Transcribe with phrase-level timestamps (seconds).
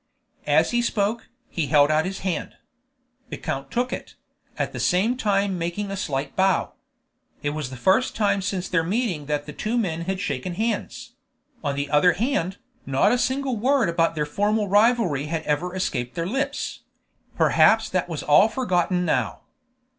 [0.47, 2.55] As he spoke, he held out his hand.
[3.29, 4.15] The count took it,
[4.57, 6.71] at the same time making a slight bow.
[7.43, 11.13] It was the first time since their meeting that the two men had shaken hands;
[11.63, 16.15] on the other hand, not a single word about their former rivalry had ever escaped
[16.15, 16.79] their lips;
[17.37, 19.41] perhaps that was all forgotten now.